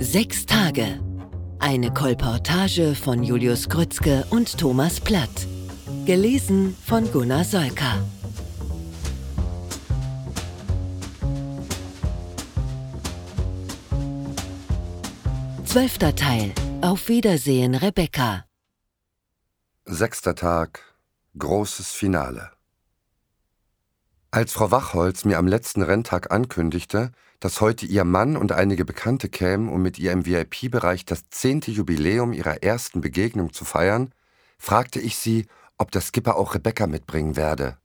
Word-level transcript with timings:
Sechs 0.00 0.46
Tage. 0.46 1.00
Eine 1.58 1.92
Kolportage 1.92 2.94
von 2.94 3.24
Julius 3.24 3.68
Grützke 3.68 4.24
und 4.30 4.56
Thomas 4.56 5.00
Platt. 5.00 5.48
Gelesen 6.06 6.76
von 6.86 7.10
Gunnar 7.10 7.42
Solka. 7.42 7.98
Zwölfter 15.64 16.14
Teil. 16.14 16.52
Auf 16.80 17.08
Wiedersehen, 17.08 17.74
Rebecca. 17.74 18.44
Sechster 19.84 20.36
Tag. 20.36 20.80
Großes 21.36 21.90
Finale. 21.90 22.52
Als 24.30 24.52
Frau 24.52 24.70
Wachholz 24.70 25.24
mir 25.24 25.38
am 25.38 25.48
letzten 25.48 25.82
Renntag 25.82 26.30
ankündigte, 26.30 27.10
dass 27.40 27.60
heute 27.60 27.86
ihr 27.86 28.04
Mann 28.04 28.36
und 28.36 28.52
einige 28.52 28.84
Bekannte 28.84 29.28
kämen, 29.28 29.68
um 29.68 29.80
mit 29.82 29.98
ihr 29.98 30.12
im 30.12 30.26
VIP-Bereich 30.26 31.04
das 31.04 31.28
zehnte 31.30 31.70
Jubiläum 31.70 32.32
ihrer 32.32 32.62
ersten 32.62 33.00
Begegnung 33.00 33.52
zu 33.52 33.64
feiern, 33.64 34.12
fragte 34.58 35.00
ich 35.00 35.16
sie, 35.16 35.46
ob 35.76 35.92
der 35.92 36.00
Skipper 36.00 36.36
auch 36.36 36.54
Rebecca 36.54 36.86
mitbringen 36.86 37.36
werde. 37.36 37.78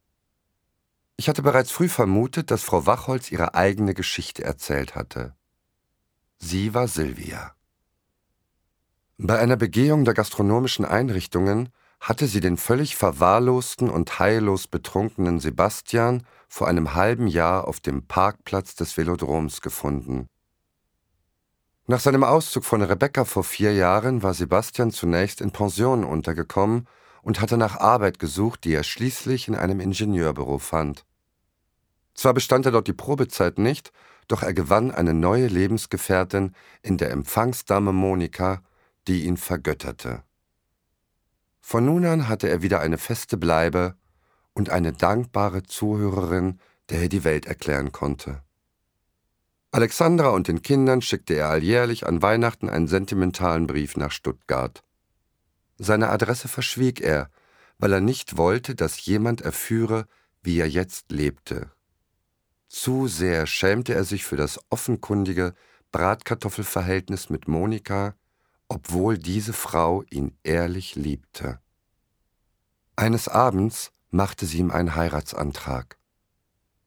Ich 1.15 1.29
hatte 1.29 1.43
bereits 1.43 1.71
früh 1.71 1.87
vermutet, 1.87 2.49
dass 2.49 2.63
Frau 2.63 2.87
Wachholz 2.87 3.31
ihre 3.31 3.53
eigene 3.53 3.93
Geschichte 3.93 4.43
erzählt 4.43 4.95
hatte. 4.95 5.35
Sie 6.39 6.73
war 6.73 6.87
Silvia. 6.87 7.53
Bei 9.19 9.37
einer 9.37 9.55
Begehung 9.55 10.05
der 10.05 10.15
gastronomischen 10.15 10.85
Einrichtungen 10.85 11.69
hatte 12.03 12.27
sie 12.27 12.41
den 12.41 12.57
völlig 12.57 12.97
verwahrlosten 12.97 13.89
und 13.89 14.19
heillos 14.19 14.67
betrunkenen 14.67 15.39
Sebastian 15.39 16.23
vor 16.49 16.67
einem 16.67 16.95
halben 16.95 17.27
Jahr 17.27 17.65
auf 17.65 17.79
dem 17.79 18.05
Parkplatz 18.07 18.75
des 18.75 18.97
Velodroms 18.97 19.61
gefunden. 19.61 20.27
Nach 21.87 22.01
seinem 22.01 22.25
Auszug 22.25 22.65
von 22.65 22.81
Rebecca 22.81 23.23
vor 23.23 23.45
vier 23.45 23.73
Jahren 23.73 24.21
war 24.21 24.33
Sebastian 24.33 24.91
zunächst 24.91 25.39
in 25.39 25.51
Pension 25.51 26.03
untergekommen 26.03 26.89
und 27.21 27.39
hatte 27.39 27.55
nach 27.55 27.77
Arbeit 27.77 28.19
gesucht, 28.19 28.65
die 28.65 28.73
er 28.73 28.83
schließlich 28.83 29.47
in 29.47 29.55
einem 29.55 29.79
Ingenieurbüro 29.79 30.57
fand. 30.57 31.05
Zwar 32.15 32.33
bestand 32.33 32.65
er 32.65 32.73
dort 32.73 32.87
die 32.89 32.93
Probezeit 32.93 33.57
nicht, 33.57 33.93
doch 34.27 34.43
er 34.43 34.53
gewann 34.53 34.91
eine 34.91 35.13
neue 35.13 35.47
Lebensgefährtin 35.47 36.53
in 36.81 36.97
der 36.97 37.11
Empfangsdame 37.11 37.93
Monika, 37.93 38.61
die 39.07 39.23
ihn 39.23 39.37
vergötterte. 39.37 40.23
Von 41.65 41.85
nun 41.85 42.05
an 42.05 42.27
hatte 42.27 42.49
er 42.49 42.61
wieder 42.61 42.81
eine 42.81 42.97
feste 42.97 43.37
Bleibe 43.37 43.95
und 44.53 44.69
eine 44.69 44.91
dankbare 44.91 45.63
Zuhörerin, 45.63 46.59
der 46.89 47.03
er 47.03 47.09
die 47.09 47.23
Welt 47.23 47.45
erklären 47.45 47.93
konnte. 47.93 48.43
Alexandra 49.71 50.29
und 50.29 50.49
den 50.49 50.61
Kindern 50.61 51.01
schickte 51.01 51.35
er 51.35 51.49
alljährlich 51.49 52.05
an 52.05 52.21
Weihnachten 52.21 52.69
einen 52.69 52.89
sentimentalen 52.89 53.65
Brief 53.65 53.95
nach 53.95 54.11
Stuttgart. 54.11 54.83
Seine 55.77 56.09
Adresse 56.09 56.49
verschwieg 56.49 56.99
er, 56.99 57.31
weil 57.79 57.93
er 57.93 58.01
nicht 58.01 58.37
wollte, 58.37 58.75
dass 58.75 59.05
jemand 59.05 59.39
erführe, 59.39 60.05
wie 60.43 60.59
er 60.59 60.69
jetzt 60.69 61.11
lebte. 61.11 61.71
Zu 62.67 63.07
sehr 63.07 63.47
schämte 63.47 63.95
er 63.95 64.03
sich 64.03 64.25
für 64.25 64.35
das 64.35 64.59
offenkundige 64.69 65.53
Bratkartoffelverhältnis 65.93 67.29
mit 67.29 67.47
Monika, 67.47 68.15
obwohl 68.73 69.19
diese 69.19 69.53
Frau 69.53 70.03
ihn 70.09 70.35
ehrlich 70.43 70.95
liebte. 70.95 71.59
Eines 72.95 73.27
Abends 73.27 73.91
machte 74.09 74.47
sie 74.47 74.57
ihm 74.57 74.71
einen 74.71 74.95
Heiratsantrag. 74.95 75.97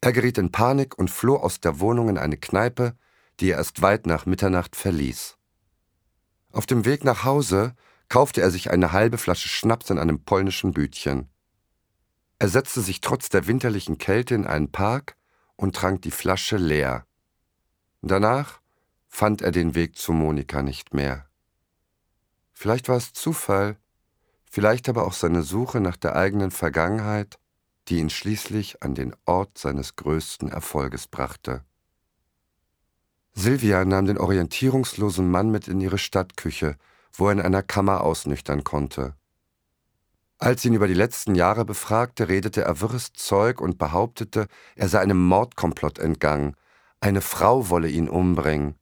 Er 0.01 0.13
geriet 0.13 0.39
in 0.39 0.51
Panik 0.51 0.99
und 0.99 1.11
floh 1.11 1.37
aus 1.37 1.61
der 1.61 1.79
Wohnung 1.79 2.09
in 2.09 2.19
eine 2.19 2.37
Kneipe, 2.37 2.97
die 3.39 3.51
er 3.51 3.59
erst 3.59 3.83
weit 3.83 4.07
nach 4.07 4.27
Mitternacht 4.27 4.75
verließ. 4.75 5.37
Auf 6.51 6.67
dem 6.67 6.85
Weg 6.85 7.05
nach 7.05 7.23
Hause 7.23 7.77
kaufte 8.09 8.41
er 8.41 8.51
sich 8.51 8.71
eine 8.71 8.91
halbe 8.91 9.19
Flasche 9.19 9.49
Schnaps 9.49 9.91
in 9.91 9.99
einem 9.99 10.25
polnischen 10.25 10.73
Bütchen. 10.73 11.29
Er 12.41 12.49
setzte 12.49 12.81
sich 12.81 13.01
trotz 13.01 13.29
der 13.29 13.47
winterlichen 13.47 13.99
Kälte 13.99 14.35
in 14.35 14.47
einen 14.47 14.73
Park 14.73 15.17
und 15.55 15.77
trank 15.77 16.03
die 16.03 16.11
Flasche 16.11 16.57
leer. 16.57 17.07
Danach 18.03 18.61
fand 19.09 19.41
er 19.41 19.53
den 19.53 19.77
Weg 19.77 19.97
zu 19.97 20.13
Monika 20.13 20.63
nicht 20.63 20.93
mehr. 20.93 21.27
Vielleicht 22.59 22.89
war 22.89 22.97
es 22.97 23.13
Zufall, 23.13 23.77
vielleicht 24.51 24.89
aber 24.89 25.07
auch 25.07 25.13
seine 25.13 25.43
Suche 25.43 25.79
nach 25.79 25.99
der 25.99 26.17
eigenen 26.17 26.51
Vergangenheit, 26.51 27.39
die 27.89 27.99
ihn 27.99 28.09
schließlich 28.09 28.83
an 28.83 28.95
den 28.95 29.15
Ort 29.27 29.59
seines 29.59 29.95
größten 29.97 30.49
Erfolges 30.49 31.07
brachte. 31.07 31.65
Silvia 33.35 33.85
nahm 33.85 34.07
den 34.07 34.17
orientierungslosen 34.17 35.31
Mann 35.31 35.51
mit 35.51 35.69
in 35.69 35.83
ihre 35.83 35.99
Stadtküche, 35.99 36.79
wo 37.13 37.27
er 37.27 37.33
in 37.33 37.43
einer 37.43 37.63
Kammer 37.63 38.01
ausnüchtern 38.01 38.65
konnte. 38.65 39.15
Als 40.39 40.63
sie 40.63 40.69
ihn 40.69 40.75
über 40.75 40.89
die 40.89 40.95
letzten 40.95 41.35
Jahre 41.35 41.67
befragte, 41.67 42.31
redete 42.31 42.63
er 42.63 42.81
wirres 42.81 43.13
Zeug 43.13 43.61
und 43.61 43.77
behauptete, 43.77 44.49
er 44.77 44.89
sei 44.89 45.01
einem 45.01 45.23
Mordkomplott 45.23 45.99
entgangen, 45.99 46.57
eine 47.01 47.21
Frau 47.21 47.69
wolle 47.69 47.91
ihn 47.91 48.09
umbringen. 48.09 48.77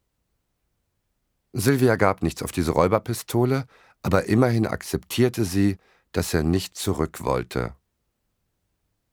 Silvia 1.57 1.95
gab 1.95 2.25
nichts 2.25 2.43
auf 2.43 2.51
diese 2.51 2.73
Räuberpistole, 2.73 3.67
aber 4.03 4.25
immerhin 4.25 4.67
akzeptierte 4.67 5.45
sie, 5.45 5.79
dass 6.11 6.35
er 6.35 6.43
nicht 6.43 6.77
zurück 6.77 7.23
wollte. 7.23 7.77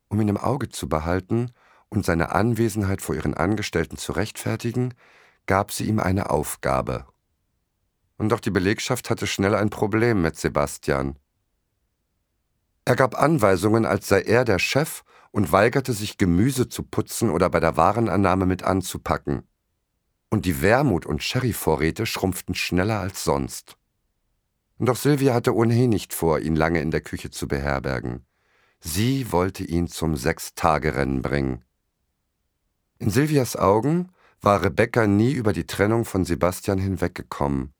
Um 0.09 0.19
ihn 0.19 0.27
im 0.27 0.37
Auge 0.37 0.67
zu 0.69 0.89
behalten 0.89 1.51
und 1.89 2.03
seine 2.03 2.31
Anwesenheit 2.31 3.03
vor 3.03 3.13
ihren 3.13 3.35
Angestellten 3.35 3.95
zu 3.95 4.11
rechtfertigen, 4.13 4.95
gab 5.45 5.71
sie 5.71 5.85
ihm 5.85 5.99
eine 5.99 6.31
Aufgabe. 6.31 7.05
Und 8.17 8.29
doch 8.29 8.39
die 8.39 8.51
Belegschaft 8.51 9.11
hatte 9.11 9.27
schnell 9.27 9.53
ein 9.53 9.69
Problem 9.69 10.23
mit 10.23 10.35
Sebastian. 10.35 11.19
Er 12.85 12.95
gab 12.95 13.21
Anweisungen, 13.21 13.85
als 13.85 14.07
sei 14.07 14.21
er 14.21 14.45
der 14.45 14.57
Chef 14.57 15.03
und 15.29 15.51
weigerte 15.51 15.93
sich, 15.93 16.17
Gemüse 16.17 16.67
zu 16.67 16.81
putzen 16.81 17.29
oder 17.29 17.51
bei 17.51 17.59
der 17.59 17.77
Warenannahme 17.77 18.47
mit 18.47 18.63
anzupacken 18.63 19.43
und 20.31 20.45
die 20.45 20.61
Wermut- 20.61 21.05
und 21.05 21.21
Sherryvorräte 21.21 22.07
schrumpften 22.07 22.55
schneller 22.55 22.99
als 22.99 23.23
sonst. 23.23 23.77
Doch 24.79 24.95
Sylvia 24.95 25.35
hatte 25.35 25.53
ohnehin 25.53 25.91
nicht 25.91 26.13
vor, 26.13 26.39
ihn 26.39 26.55
lange 26.55 26.81
in 26.81 26.89
der 26.89 27.01
Küche 27.01 27.29
zu 27.29 27.47
beherbergen. 27.47 28.25
Sie 28.79 29.31
wollte 29.31 29.63
ihn 29.63 29.87
zum 29.87 30.15
Sechstagerennen 30.15 31.21
bringen. 31.21 31.63
In 32.97 33.11
Sylvias 33.11 33.55
Augen 33.55 34.09
war 34.41 34.63
Rebecca 34.63 35.05
nie 35.05 35.33
über 35.33 35.53
die 35.53 35.67
Trennung 35.67 36.05
von 36.05 36.25
Sebastian 36.25 36.79
hinweggekommen. 36.79 37.73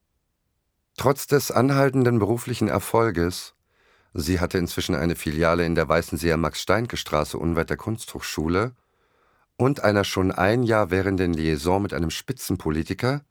Trotz 0.98 1.26
des 1.26 1.50
anhaltenden 1.50 2.20
beruflichen 2.20 2.68
Erfolges, 2.68 3.56
sie 4.14 4.40
hatte 4.40 4.60
inzwischen 4.60 4.94
eine 4.94 5.16
Filiale 5.16 5.66
in 5.66 5.74
der 5.74 5.90
Weißenseer 5.90 6.38
Max-Steinke-Straße 6.38 7.38
unweit 7.38 7.72
der 7.72 7.78
Kunsthochschule, 7.78 8.76
und 9.62 9.84
einer 9.84 10.04
schon 10.04 10.32
ein 10.32 10.64
Jahr 10.64 10.90
währenden 10.90 11.34
Liaison 11.34 11.84
mit 11.84 11.94
einem 11.94 12.10
Spitzenpolitiker 12.10 13.22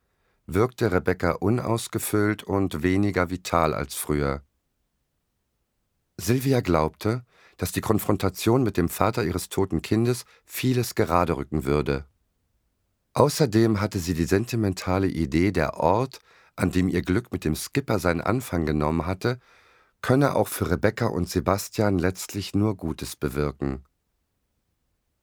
wirkte 0.47 0.93
Rebecca 0.93 1.33
unausgefüllt 1.33 2.45
und 2.45 2.85
weniger 2.85 3.31
vital 3.31 3.75
als 3.75 3.97
früher. 3.97 4.43
Silvia 6.17 6.61
glaubte, 6.61 7.25
dass 7.57 7.73
die 7.73 7.81
Konfrontation 7.81 8.63
mit 8.63 8.77
dem 8.77 8.89
Vater 8.89 9.25
ihres 9.25 9.49
toten 9.49 9.83
Kindes 9.83 10.25
vieles 10.45 10.95
gerade 10.95 11.37
rücken 11.37 11.65
würde. 11.65 12.07
Außerdem 13.13 13.81
hatte 13.81 13.99
sie 13.99 14.15
die 14.15 14.25
sentimentale 14.25 15.09
Idee, 15.09 15.51
der 15.51 15.79
Ort, 15.79 16.21
an 16.55 16.71
dem 16.71 16.89
ihr 16.89 17.03
Glück 17.03 17.33
mit 17.33 17.45
dem 17.45 17.57
Skipper 17.57 17.99
seinen 17.99 18.21
Anfang 18.21 18.67
genommen 18.67 19.05
hatte, 19.05 19.41
könne 20.01 20.37
auch 20.37 20.47
für 20.47 20.71
Rebecca 20.71 21.07
und 21.07 21.29
Sebastian 21.29 21.99
letztlich 21.99 22.55
nur 22.55 22.77
Gutes 22.77 23.17
bewirken. 23.17 23.85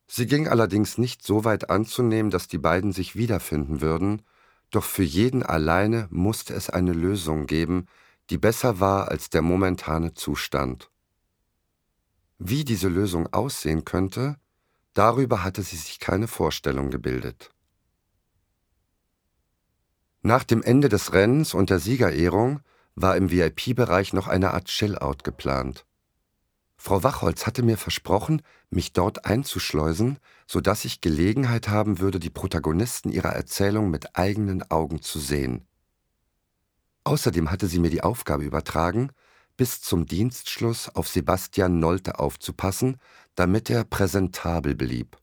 Sie 0.07 0.25
ging 0.25 0.47
allerdings 0.47 0.97
nicht 0.97 1.23
so 1.23 1.43
weit 1.43 1.69
anzunehmen, 1.69 2.31
dass 2.31 2.47
die 2.47 2.57
beiden 2.57 2.93
sich 2.93 3.15
wiederfinden 3.15 3.81
würden, 3.81 4.21
doch 4.71 4.83
für 4.83 5.03
jeden 5.03 5.43
alleine 5.43 6.07
musste 6.09 6.53
es 6.53 6.69
eine 6.69 6.93
Lösung 6.93 7.45
geben, 7.45 7.87
die 8.29 8.37
besser 8.37 8.79
war 8.79 9.09
als 9.09 9.29
der 9.29 9.41
momentane 9.41 10.13
Zustand. 10.13 10.89
Wie 12.39 12.63
diese 12.63 12.87
Lösung 12.87 13.31
aussehen 13.33 13.83
könnte, 13.83 14.37
darüber 14.93 15.43
hatte 15.43 15.63
sie 15.63 15.77
sich 15.77 15.99
keine 15.99 16.27
Vorstellung 16.27 16.89
gebildet. 16.91 17.51
Nach 20.21 20.43
dem 20.43 20.61
Ende 20.61 20.89
des 20.89 21.13
Rennens 21.13 21.53
und 21.53 21.69
der 21.69 21.79
Siegerehrung 21.79 22.59
war 22.95 23.15
im 23.15 23.31
VIP-Bereich 23.31 24.13
noch 24.13 24.27
eine 24.27 24.53
Art 24.53 24.65
Chill-Out 24.65 25.23
geplant. 25.23 25.86
Frau 26.77 27.03
Wachholz 27.03 27.45
hatte 27.45 27.63
mir 27.63 27.77
versprochen, 27.77 28.41
mich 28.69 28.93
dort 28.93 29.25
einzuschleusen, 29.25 30.19
so 30.45 30.61
dass 30.61 30.85
ich 30.85 31.01
Gelegenheit 31.01 31.67
haben 31.69 31.99
würde, 31.99 32.19
die 32.19 32.29
Protagonisten 32.29 33.09
ihrer 33.09 33.33
Erzählung 33.33 33.89
mit 33.89 34.15
eigenen 34.15 34.69
Augen 34.69 35.01
zu 35.01 35.19
sehen. 35.19 35.67
Außerdem 37.03 37.49
hatte 37.51 37.67
sie 37.67 37.79
mir 37.79 37.89
die 37.89 38.03
Aufgabe 38.03 38.43
übertragen, 38.43 39.11
bis 39.55 39.81
zum 39.81 40.05
Dienstschluss 40.05 40.89
auf 40.89 41.07
Sebastian 41.07 41.79
Nolte 41.79 42.19
aufzupassen, 42.19 42.97
damit 43.35 43.69
er 43.69 43.83
präsentabel 43.83 44.75
blieb. 44.75 45.17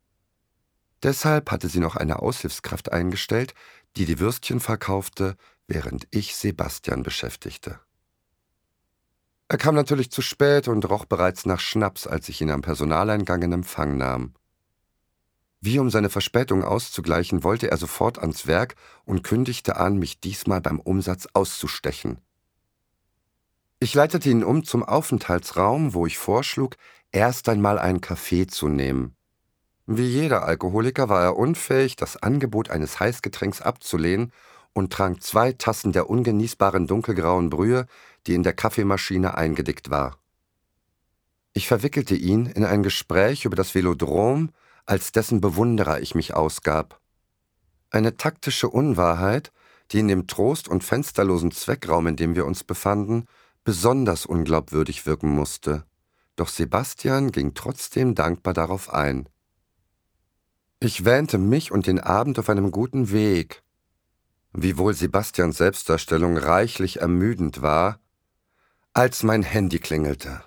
Deshalb 1.02 1.50
hatte 1.50 1.68
sie 1.68 1.80
noch 1.80 1.96
eine 1.96 2.20
Aushilfskraft 2.20 2.90
eingestellt, 2.90 3.54
die 3.96 4.06
die 4.06 4.18
Würstchen 4.18 4.58
verkaufte, 4.58 5.36
während 5.68 6.08
ich 6.10 6.34
Sebastian 6.34 7.02
beschäftigte. 7.02 7.78
Er 9.48 9.58
kam 9.58 9.74
natürlich 9.74 10.10
zu 10.10 10.22
spät 10.22 10.68
und 10.68 10.88
roch 10.88 11.04
bereits 11.04 11.44
nach 11.44 11.60
Schnaps, 11.60 12.06
als 12.06 12.28
ich 12.28 12.40
ihn 12.40 12.50
am 12.50 12.62
Personaleingang 12.62 13.42
in 13.42 13.52
Empfang 13.52 13.96
nahm. 13.96 14.34
Wie 15.60 15.78
um 15.78 15.90
seine 15.90 16.10
Verspätung 16.10 16.62
auszugleichen, 16.62 17.42
wollte 17.42 17.70
er 17.70 17.76
sofort 17.76 18.18
ans 18.18 18.46
Werk 18.46 18.74
und 19.04 19.22
kündigte 19.22 19.76
an, 19.76 19.98
mich 19.98 20.20
diesmal 20.20 20.60
beim 20.60 20.80
Umsatz 20.80 21.26
auszustechen. 21.32 22.18
Ich 23.80 23.94
leitete 23.94 24.30
ihn 24.30 24.44
um 24.44 24.64
zum 24.64 24.82
Aufenthaltsraum, 24.82 25.94
wo 25.94 26.06
ich 26.06 26.16
vorschlug, 26.16 26.76
erst 27.12 27.48
einmal 27.48 27.78
einen 27.78 28.00
Kaffee 28.00 28.46
zu 28.46 28.68
nehmen. 28.68 29.14
Wie 29.86 30.06
jeder 30.06 30.44
Alkoholiker 30.44 31.10
war 31.10 31.22
er 31.22 31.36
unfähig, 31.36 31.96
das 31.96 32.16
Angebot 32.16 32.70
eines 32.70 32.98
Heißgetränks 32.98 33.60
abzulehnen 33.60 34.32
und 34.74 34.92
trank 34.92 35.22
zwei 35.22 35.52
Tassen 35.52 35.92
der 35.92 36.10
ungenießbaren 36.10 36.86
dunkelgrauen 36.86 37.48
Brühe, 37.48 37.86
die 38.26 38.34
in 38.34 38.42
der 38.42 38.52
Kaffeemaschine 38.52 39.36
eingedickt 39.36 39.88
war. 39.88 40.18
Ich 41.54 41.68
verwickelte 41.68 42.16
ihn 42.16 42.46
in 42.46 42.64
ein 42.64 42.82
Gespräch 42.82 43.44
über 43.44 43.56
das 43.56 43.74
Velodrom, 43.74 44.50
als 44.84 45.12
dessen 45.12 45.40
Bewunderer 45.40 46.00
ich 46.00 46.14
mich 46.14 46.34
ausgab. 46.34 47.00
Eine 47.90 48.16
taktische 48.16 48.68
Unwahrheit, 48.68 49.52
die 49.92 50.00
in 50.00 50.08
dem 50.08 50.26
trost- 50.26 50.68
und 50.68 50.82
fensterlosen 50.82 51.52
Zweckraum, 51.52 52.08
in 52.08 52.16
dem 52.16 52.34
wir 52.34 52.44
uns 52.44 52.64
befanden, 52.64 53.26
besonders 53.62 54.26
unglaubwürdig 54.26 55.06
wirken 55.06 55.30
musste. 55.30 55.84
Doch 56.36 56.48
Sebastian 56.48 57.30
ging 57.30 57.54
trotzdem 57.54 58.14
dankbar 58.14 58.52
darauf 58.52 58.92
ein. 58.92 59.28
Ich 60.80 61.04
wähnte 61.04 61.38
mich 61.38 61.72
und 61.72 61.86
den 61.86 62.00
Abend 62.00 62.38
auf 62.38 62.50
einem 62.50 62.70
guten 62.70 63.10
Weg. 63.10 63.63
Wiewohl 64.56 64.94
Sebastians 64.94 65.58
Selbstdarstellung 65.58 66.36
reichlich 66.36 67.00
ermüdend 67.00 67.60
war, 67.60 67.98
als 68.92 69.24
mein 69.24 69.42
Handy 69.42 69.80
klingelte. 69.80 70.44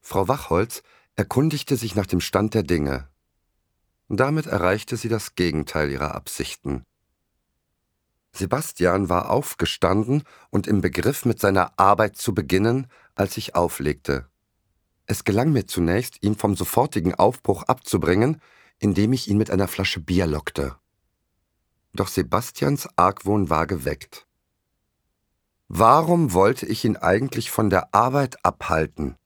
Frau 0.00 0.28
Wachholz 0.28 0.82
erkundigte 1.14 1.76
sich 1.76 1.94
nach 1.94 2.06
dem 2.06 2.22
Stand 2.22 2.54
der 2.54 2.62
Dinge. 2.62 3.08
Damit 4.08 4.46
erreichte 4.46 4.96
sie 4.96 5.10
das 5.10 5.34
Gegenteil 5.34 5.90
ihrer 5.90 6.14
Absichten. 6.14 6.84
Sebastian 8.32 9.10
war 9.10 9.30
aufgestanden 9.30 10.22
und 10.48 10.66
im 10.66 10.80
Begriff, 10.80 11.26
mit 11.26 11.38
seiner 11.38 11.78
Arbeit 11.78 12.16
zu 12.16 12.32
beginnen, 12.32 12.86
als 13.14 13.36
ich 13.36 13.54
auflegte. 13.54 14.26
Es 15.04 15.24
gelang 15.24 15.52
mir 15.52 15.66
zunächst, 15.66 16.22
ihn 16.22 16.34
vom 16.34 16.56
sofortigen 16.56 17.14
Aufbruch 17.14 17.64
abzubringen, 17.64 18.40
indem 18.78 19.12
ich 19.12 19.28
ihn 19.28 19.36
mit 19.36 19.50
einer 19.50 19.68
Flasche 19.68 20.00
Bier 20.00 20.26
lockte. 20.26 20.76
Doch 21.94 22.08
Sebastians 22.08 22.88
Argwohn 22.96 23.50
war 23.50 23.66
geweckt. 23.66 24.26
Warum 25.68 26.32
wollte 26.32 26.66
ich 26.66 26.84
ihn 26.84 26.96
eigentlich 26.96 27.50
von 27.50 27.70
der 27.70 27.94
Arbeit 27.94 28.44
abhalten? 28.44 29.16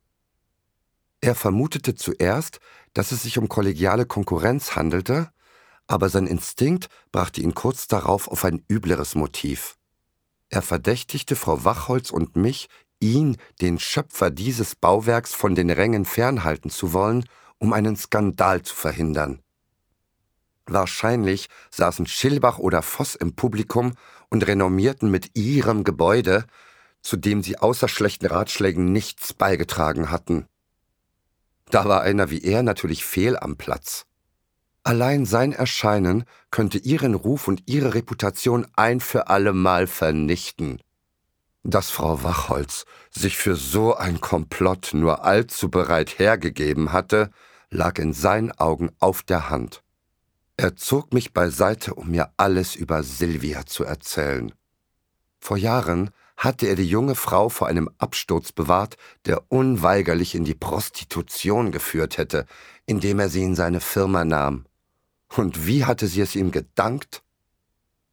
Er 1.20 1.34
vermutete 1.34 1.94
zuerst, 1.94 2.60
dass 2.92 3.12
es 3.12 3.22
sich 3.22 3.38
um 3.38 3.48
kollegiale 3.48 4.06
Konkurrenz 4.06 4.76
handelte, 4.76 5.30
aber 5.86 6.08
sein 6.08 6.26
Instinkt 6.26 6.88
brachte 7.12 7.40
ihn 7.40 7.54
kurz 7.54 7.88
darauf 7.88 8.28
auf 8.28 8.44
ein 8.44 8.64
übleres 8.68 9.14
Motiv. 9.14 9.76
Er 10.48 10.62
verdächtigte 10.62 11.36
Frau 11.36 11.64
Wachholz 11.64 12.10
und 12.10 12.36
mich, 12.36 12.68
ihn, 13.00 13.36
den 13.60 13.78
Schöpfer 13.78 14.30
dieses 14.30 14.74
Bauwerks, 14.74 15.34
von 15.34 15.54
den 15.54 15.70
Rängen 15.70 16.04
fernhalten 16.04 16.70
zu 16.70 16.92
wollen, 16.92 17.24
um 17.58 17.72
einen 17.72 17.96
Skandal 17.96 18.62
zu 18.62 18.74
verhindern. 18.74 19.42
Wahrscheinlich 20.66 21.48
saßen 21.70 22.06
Schilbach 22.06 22.58
oder 22.58 22.82
Voss 22.82 23.14
im 23.14 23.34
Publikum 23.34 23.94
und 24.28 24.46
renommierten 24.46 25.10
mit 25.10 25.36
ihrem 25.36 25.84
Gebäude, 25.84 26.44
zu 27.02 27.16
dem 27.16 27.42
sie 27.42 27.58
außer 27.58 27.88
schlechten 27.88 28.26
Ratschlägen 28.26 28.92
nichts 28.92 29.32
beigetragen 29.32 30.10
hatten. 30.10 30.46
Da 31.70 31.84
war 31.84 32.02
einer 32.02 32.30
wie 32.30 32.42
er 32.42 32.62
natürlich 32.62 33.04
fehl 33.04 33.36
am 33.36 33.56
Platz. 33.56 34.06
Allein 34.82 35.24
sein 35.24 35.52
Erscheinen 35.52 36.24
könnte 36.50 36.78
ihren 36.78 37.14
Ruf 37.14 37.48
und 37.48 37.64
ihre 37.66 37.94
Reputation 37.94 38.66
ein 38.76 39.00
für 39.00 39.28
allemal 39.28 39.86
vernichten. 39.86 40.80
Dass 41.64 41.90
Frau 41.90 42.22
Wachholz 42.22 42.84
sich 43.10 43.36
für 43.36 43.56
so 43.56 43.96
ein 43.96 44.20
Komplott 44.20 44.90
nur 44.92 45.24
allzu 45.24 45.68
bereit 45.68 46.20
hergegeben 46.20 46.92
hatte, 46.92 47.30
lag 47.70 47.98
in 47.98 48.12
seinen 48.12 48.52
Augen 48.52 48.90
auf 49.00 49.24
der 49.24 49.50
Hand. 49.50 49.82
Er 50.58 50.74
zog 50.76 51.12
mich 51.12 51.34
beiseite, 51.34 51.94
um 51.94 52.10
mir 52.10 52.32
alles 52.38 52.76
über 52.76 53.02
Silvia 53.02 53.66
zu 53.66 53.84
erzählen. 53.84 54.52
Vor 55.38 55.58
Jahren 55.58 56.10
hatte 56.36 56.66
er 56.66 56.76
die 56.76 56.88
junge 56.88 57.14
Frau 57.14 57.50
vor 57.50 57.66
einem 57.66 57.90
Absturz 57.98 58.52
bewahrt, 58.52 58.96
der 59.26 59.50
unweigerlich 59.50 60.34
in 60.34 60.44
die 60.44 60.54
Prostitution 60.54 61.72
geführt 61.72 62.16
hätte, 62.16 62.46
indem 62.86 63.20
er 63.20 63.28
sie 63.28 63.42
in 63.42 63.54
seine 63.54 63.80
Firma 63.80 64.24
nahm. 64.24 64.64
Und 65.36 65.66
wie 65.66 65.84
hatte 65.84 66.06
sie 66.06 66.22
es 66.22 66.34
ihm 66.36 66.50
gedankt? 66.52 67.22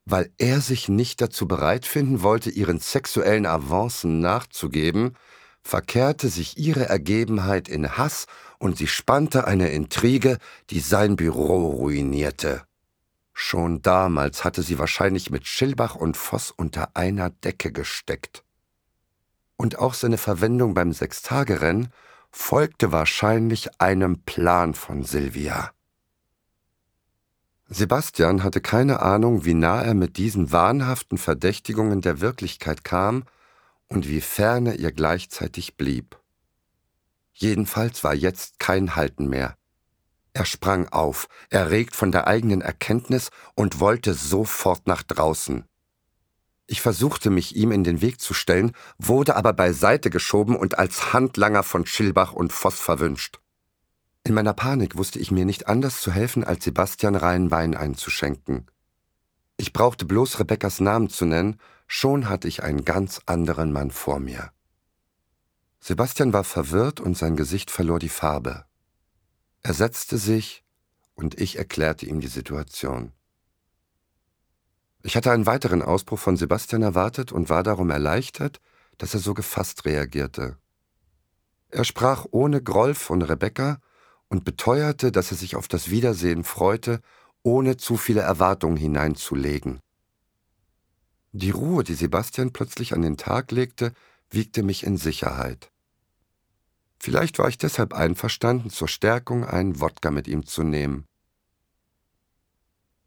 Weil 0.06 0.32
er 0.38 0.60
sich 0.60 0.90
nicht 0.90 1.22
dazu 1.22 1.48
bereit 1.48 1.86
finden 1.86 2.24
wollte, 2.24 2.50
ihren 2.50 2.80
sexuellen 2.80 3.46
Avancen 3.46 4.20
nachzugeben, 4.20 5.16
verkehrte 5.64 6.30
sich 6.30 6.58
ihre 6.58 6.88
Ergebenheit 6.88 7.70
in 7.70 7.98
Hass 7.98 8.28
und 8.60 8.78
sie 8.78 8.88
spannte 8.88 9.48
eine 9.48 9.70
Intrige, 9.70 10.38
die 10.70 10.80
sein 10.80 11.16
Büro 11.16 11.68
ruinierte. 11.68 12.64
Schon 13.34 13.82
damals 13.82 14.44
hatte 14.44 14.62
sie 14.62 14.78
wahrscheinlich 14.78 15.32
mit 15.32 15.48
Schilbach 15.48 15.96
und 15.96 16.18
Voss 16.18 16.52
unter 16.52 16.96
einer 16.96 17.30
Decke 17.30 17.72
gesteckt. 17.72 18.44
Und 19.56 19.80
auch 19.80 19.94
seine 19.94 20.18
Verwendung 20.18 20.74
beim 20.74 20.94
Sechstagerennen 20.94 21.90
folgte 22.32 22.92
wahrscheinlich 22.92 23.82
einem 23.82 24.22
Plan 24.22 24.74
von 24.74 25.04
Silvia. 25.04 25.72
Sebastian 27.70 28.44
hatte 28.44 28.62
keine 28.62 29.02
Ahnung, 29.02 29.46
wie 29.46 29.54
nah 29.56 29.82
er 29.82 29.94
mit 29.94 30.18
diesen 30.18 30.52
wahnhaften 30.52 31.18
Verdächtigungen 31.18 32.02
der 32.02 32.22
Wirklichkeit 32.22 32.84
kam 32.84 33.24
und 33.94 34.10
wie 34.10 34.22
ferne 34.22 34.76
ihr 34.76 34.92
gleichzeitig 34.92 35.78
blieb. 35.78 36.20
Jedenfalls 37.32 38.04
war 38.04 38.14
jetzt 38.16 38.60
kein 38.60 38.96
Halten 38.96 39.28
mehr. 39.28 39.56
Er 40.34 40.46
sprang 40.46 40.90
auf, 40.90 41.28
erregt 41.50 41.96
von 41.96 42.12
der 42.12 42.26
eigenen 42.26 42.62
Erkenntnis 42.62 43.30
und 43.56 43.80
wollte 43.80 44.16
sofort 44.16 44.88
nach 44.88 45.04
draußen. 45.04 45.66
Ich 46.66 46.82
versuchte 46.82 47.30
mich 47.30 47.56
ihm 47.56 47.72
in 47.72 47.84
den 47.84 48.02
Weg 48.02 48.20
zu 48.20 48.34
stellen, 48.34 48.72
wurde 48.98 49.36
aber 49.36 49.54
beiseite 49.54 50.10
geschoben 50.10 50.56
und 50.56 50.80
als 50.80 51.14
Handlanger 51.14 51.62
von 51.62 51.86
Schilbach 51.86 52.34
und 52.34 52.52
Voss 52.52 52.80
verwünscht. 52.80 53.40
In 54.24 54.34
meiner 54.34 54.54
Panik 54.54 54.98
wusste 54.98 55.20
ich 55.20 55.30
mir 55.30 55.46
nicht 55.46 55.68
anders 55.68 56.02
zu 56.02 56.12
helfen, 56.12 56.44
als 56.44 56.64
Sebastian 56.64 57.16
reinen 57.16 57.52
Wein 57.52 57.76
einzuschenken. 57.76 58.72
Ich 59.58 59.72
brauchte 59.72 60.06
bloß 60.06 60.40
Rebekkas 60.40 60.80
Namen 60.80 61.10
zu 61.10 61.26
nennen, 61.26 61.60
schon 61.96 62.28
hatte 62.28 62.48
ich 62.48 62.64
einen 62.64 62.86
ganz 62.86 63.22
anderen 63.28 63.72
Mann 63.72 63.92
vor 63.92 64.20
mir. 64.20 64.52
Sebastian 65.80 66.34
war 66.34 66.44
verwirrt 66.44 67.00
und 67.00 67.16
sein 67.16 67.36
Gesicht 67.36 67.70
verlor 67.70 68.00
die 68.00 68.10
Farbe. 68.10 68.66
Er 69.62 69.76
setzte 69.76 70.18
sich 70.18 70.64
und 71.14 71.40
ich 71.40 71.60
erklärte 71.60 72.08
ihm 72.08 72.20
die 72.20 72.28
Situation. 72.40 73.12
Ich 75.04 75.16
hatte 75.16 75.32
einen 75.32 75.46
weiteren 75.46 75.84
Ausbruch 75.84 76.18
von 76.18 76.36
Sebastian 76.36 76.82
erwartet 76.82 77.32
und 77.32 77.50
war 77.50 77.62
darum 77.62 77.92
erleichtert, 77.92 78.60
dass 78.98 79.14
er 79.14 79.20
so 79.20 79.36
gefasst 79.36 79.86
reagierte. 79.86 80.58
Er 81.70 81.84
sprach 81.84 82.26
ohne 82.32 82.64
Groll 82.64 82.96
von 82.96 83.22
Rebecca 83.22 83.78
und 84.30 84.46
beteuerte, 84.46 85.12
dass 85.12 85.30
er 85.30 85.38
sich 85.38 85.56
auf 85.56 85.68
das 85.68 85.92
Wiedersehen 85.92 86.44
freute, 86.44 87.02
ohne 87.44 87.78
zu 87.78 87.98
viele 87.98 88.22
Erwartungen 88.22 88.78
hineinzulegen. 88.78 89.80
Die 91.34 91.50
Ruhe, 91.50 91.84
die 91.84 91.96
Sebastian 91.96 92.54
plötzlich 92.54 92.94
an 92.94 93.02
den 93.02 93.18
Tag 93.18 93.52
legte, 93.52 93.92
wiegte 94.30 94.62
mich 94.62 94.86
in 94.86 94.98
Sicherheit. 94.98 95.72
Vielleicht 97.00 97.40
war 97.40 97.50
ich 97.50 97.58
deshalb 97.58 97.94
einverstanden, 97.94 98.70
zur 98.70 98.88
Stärkung 98.88 99.44
einen 99.44 99.82
Wodka 99.82 100.12
mit 100.12 100.28
ihm 100.28 100.46
zu 100.46 100.62
nehmen. 100.62 101.06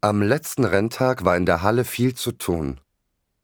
Am 0.01 0.21
letzten 0.21 0.65
Renntag 0.65 1.23
war 1.23 1.37
in 1.37 1.45
der 1.45 1.61
Halle 1.61 1.85
viel 1.85 2.15
zu 2.15 2.33
tun. 2.33 2.81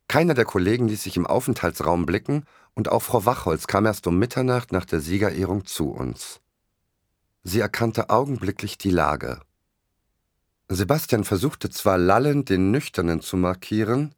Keiner 0.10 0.34
der 0.34 0.46
Kollegen 0.46 0.90
ließ 0.90 1.02
sich 1.02 1.16
im 1.16 1.26
Aufenthaltsraum 1.26 2.06
blicken, 2.06 2.46
und 2.76 2.90
auch 2.90 3.02
Frau 3.02 3.26
Wachholz 3.26 3.68
kam 3.68 3.86
erst 3.86 4.06
um 4.06 4.20
Mitternacht 4.20 4.72
nach 4.74 4.86
der 4.86 5.00
Siegerehrung 5.00 5.66
zu 5.66 5.92
uns. 5.92 6.42
Sie 7.44 7.62
erkannte 7.62 8.10
augenblicklich 8.10 8.78
die 8.78 8.92
Lage. 8.92 9.40
Sebastian 10.68 11.24
versuchte 11.24 11.70
zwar 11.70 11.98
lallend 11.98 12.50
den 12.50 12.72
Nüchternen 12.72 13.22
zu 13.22 13.38
markieren, 13.38 14.14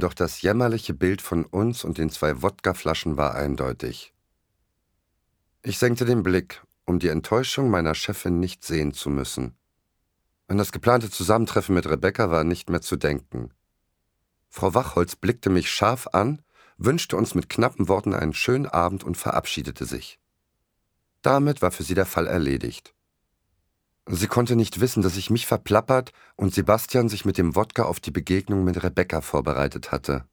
doch 0.00 0.14
das 0.14 0.42
jämmerliche 0.42 0.94
Bild 0.94 1.22
von 1.22 1.44
uns 1.44 1.84
und 1.84 1.98
den 1.98 2.10
zwei 2.10 2.42
Wodkaflaschen 2.42 3.16
war 3.16 3.34
eindeutig. 3.34 4.14
Ich 5.62 5.78
senkte 5.78 6.04
den 6.04 6.22
Blick, 6.22 6.62
um 6.84 6.98
die 6.98 7.08
Enttäuschung 7.08 7.70
meiner 7.70 7.94
Chefin 7.94 8.40
nicht 8.40 8.64
sehen 8.64 8.92
zu 8.92 9.10
müssen. 9.10 9.56
An 10.46 10.56
das 10.56 10.72
geplante 10.72 11.10
Zusammentreffen 11.10 11.74
mit 11.74 11.86
Rebecca 11.86 12.30
war 12.30 12.44
nicht 12.44 12.70
mehr 12.70 12.80
zu 12.80 12.96
denken. 12.96 13.50
Frau 14.48 14.74
Wachholz 14.74 15.14
blickte 15.14 15.50
mich 15.50 15.70
scharf 15.70 16.08
an, 16.12 16.42
wünschte 16.78 17.16
uns 17.16 17.34
mit 17.34 17.48
knappen 17.48 17.88
Worten 17.88 18.14
einen 18.14 18.32
schönen 18.32 18.66
Abend 18.66 19.04
und 19.04 19.16
verabschiedete 19.16 19.84
sich. 19.84 20.18
Damit 21.22 21.60
war 21.60 21.70
für 21.70 21.82
sie 21.82 21.94
der 21.94 22.06
Fall 22.06 22.26
erledigt. 22.26 22.94
Sie 24.10 24.26
konnte 24.26 24.56
nicht 24.56 24.80
wissen, 24.80 25.02
dass 25.02 25.18
ich 25.18 25.28
mich 25.28 25.46
verplappert 25.46 26.12
und 26.36 26.54
Sebastian 26.54 27.10
sich 27.10 27.26
mit 27.26 27.36
dem 27.36 27.54
Wodka 27.54 27.82
auf 27.82 28.00
die 28.00 28.10
Begegnung 28.10 28.64
mit 28.64 28.82
Rebecca 28.82 29.20
vorbereitet 29.20 29.92
hatte. 29.92 30.24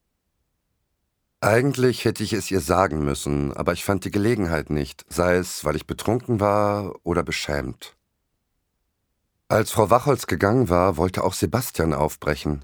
Eigentlich 1.42 2.06
hätte 2.06 2.24
ich 2.24 2.32
es 2.32 2.50
ihr 2.50 2.62
sagen 2.62 3.04
müssen, 3.04 3.52
aber 3.52 3.74
ich 3.74 3.84
fand 3.84 4.06
die 4.06 4.12
Gelegenheit 4.12 4.70
nicht, 4.70 5.06
sei 5.10 5.36
es, 5.36 5.66
weil 5.66 5.76
ich 5.76 5.86
betrunken 5.86 6.40
war 6.40 6.96
oder 7.04 7.22
beschämt. 7.22 7.98
Als 9.50 9.72
Frau 9.72 9.90
Wachholz 9.90 10.26
gegangen 10.26 10.70
war, 10.70 10.96
wollte 10.96 11.26
auch 11.26 11.34
Sebastian 11.34 11.94
aufbrechen. 11.94 12.64